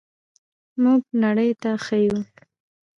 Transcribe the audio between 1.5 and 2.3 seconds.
ته ښیو.